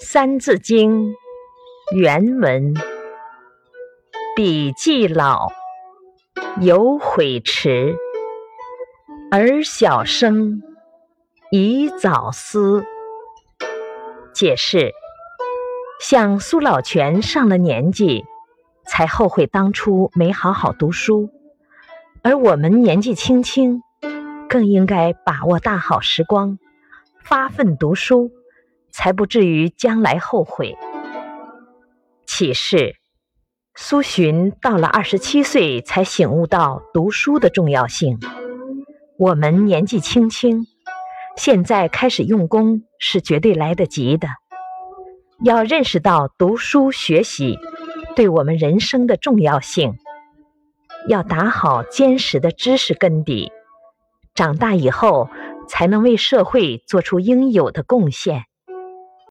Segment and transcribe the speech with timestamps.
[0.02, 1.12] 《三字经》
[1.94, 2.72] 原文：
[4.34, 5.48] 笔既老，
[6.62, 7.94] 犹悔迟。
[9.30, 10.62] 儿小生，
[11.50, 12.82] 宜早思。
[14.32, 14.90] 解释：
[16.00, 18.24] 像苏老泉上了年纪，
[18.86, 21.28] 才后悔当初没好好读书；
[22.22, 23.82] 而我们年纪轻轻，
[24.48, 26.58] 更应该把握大好时光，
[27.22, 28.30] 发奋读书。
[29.00, 30.76] 才不至于将来后悔。
[32.26, 32.96] 启示：
[33.74, 38.18] 苏洵到了二十七岁才醒悟到读书的重要性。
[39.18, 40.66] 我们年纪轻轻，
[41.34, 44.28] 现在开始用功是绝对来得及的。
[45.42, 47.58] 要认识到读书学习
[48.14, 49.94] 对我们人生的重要性，
[51.08, 53.50] 要打好坚实的知识根底，
[54.34, 55.30] 长大以后
[55.66, 58.44] 才能为社会做出应有的贡献。